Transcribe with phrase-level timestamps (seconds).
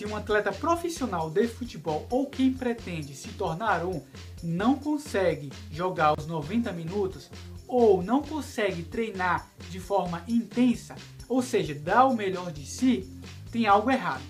[0.00, 4.00] se um atleta profissional de futebol ou quem pretende se tornar um
[4.42, 7.30] não consegue jogar os 90 minutos
[7.68, 10.94] ou não consegue treinar de forma intensa,
[11.28, 13.14] ou seja, dar o melhor de si,
[13.52, 14.22] tem algo errado.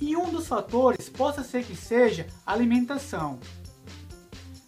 [0.00, 3.40] E um dos fatores possa ser que seja alimentação.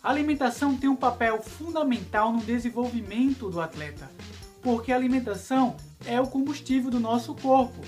[0.03, 4.11] A alimentação tem um papel fundamental no desenvolvimento do atleta,
[4.61, 7.81] porque a alimentação é o combustível do nosso corpo.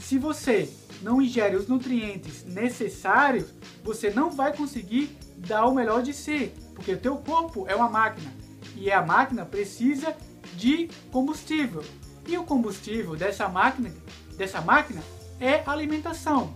[0.00, 0.68] Se você
[1.02, 3.54] não ingere os nutrientes necessários,
[3.84, 7.88] você não vai conseguir dar o melhor de si, porque o teu corpo é uma
[7.88, 8.32] máquina
[8.74, 10.16] e a máquina precisa
[10.54, 11.84] de combustível.
[12.26, 13.92] E o combustível dessa máquina,
[14.36, 15.02] dessa máquina
[15.38, 16.54] é alimentação.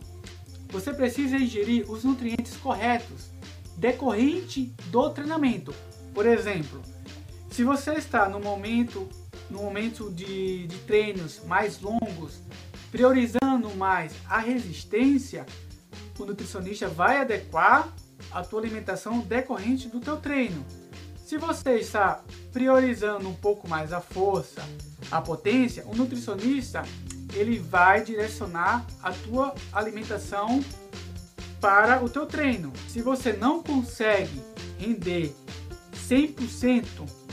[0.71, 3.31] Você precisa ingerir os nutrientes corretos
[3.77, 5.75] decorrente do treinamento.
[6.15, 6.81] Por exemplo,
[7.51, 9.09] se você está no momento
[9.51, 12.41] no momento de, de treinos mais longos,
[12.95, 15.45] priorizando mais a resistência,
[16.17, 17.93] o nutricionista vai adequar
[18.31, 20.65] a tua alimentação decorrente do teu treino.
[21.27, 22.23] Se você está
[22.53, 24.63] priorizando um pouco mais a força,
[25.11, 26.85] a potência, o nutricionista
[27.33, 30.63] ele vai direcionar a tua alimentação
[31.61, 32.73] para o teu treino.
[32.89, 34.41] Se você não consegue
[34.79, 35.35] render
[36.09, 36.85] 100%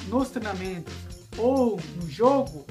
[0.08, 0.95] nos treinamentos
[1.38, 2.66] ou no jogo,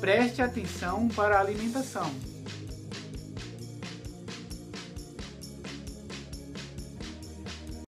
[0.00, 2.29] preste atenção para a alimentação.